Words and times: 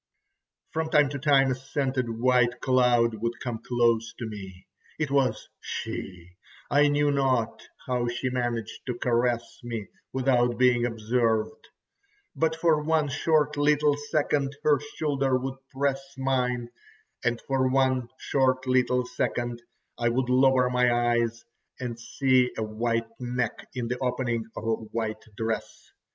ho!" 0.01 0.09
From 0.71 0.89
time 0.89 1.09
to 1.09 1.19
time 1.19 1.51
a 1.51 1.53
scented 1.53 2.09
white 2.09 2.59
cloud 2.59 3.13
would 3.21 3.39
come 3.39 3.59
close 3.61 4.15
to 4.17 4.25
me. 4.25 4.65
It 4.97 5.11
was 5.11 5.47
she, 5.59 6.37
I 6.71 6.87
knew 6.87 7.11
not 7.11 7.61
how 7.85 8.07
she 8.07 8.31
managed 8.31 8.83
to 8.87 8.97
caress 8.97 9.59
me 9.63 9.89
without 10.11 10.57
being 10.57 10.87
observed, 10.87 11.67
but 12.35 12.55
for 12.55 12.81
one 12.81 13.09
short 13.09 13.57
little 13.57 13.95
second 13.95 14.55
her 14.63 14.79
shoulder 14.95 15.37
would 15.37 15.59
press 15.71 16.01
mine, 16.17 16.71
and 17.23 17.39
for 17.41 17.67
one 17.67 18.07
short 18.17 18.65
little 18.65 19.05
second 19.05 19.61
I 19.99 20.09
would 20.09 20.29
lower 20.29 20.71
my 20.71 20.91
eyes 21.13 21.45
and 21.79 21.99
see 21.99 22.51
a 22.57 22.63
white 22.63 23.07
neck 23.19 23.67
in 23.75 23.87
the 23.87 23.99
opening 23.99 24.45
of 24.57 24.63
a 24.63 24.73
white 24.95 25.23
dress. 25.37 25.91